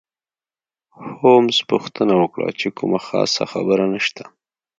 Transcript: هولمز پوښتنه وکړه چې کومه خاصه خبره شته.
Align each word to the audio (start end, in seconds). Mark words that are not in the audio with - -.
هولمز 1.19 1.57
پوښتنه 1.71 2.13
وکړه 2.21 2.49
چې 2.59 2.67
کومه 2.77 2.99
خاصه 3.07 3.43
خبره 3.51 3.85
شته. 4.05 4.25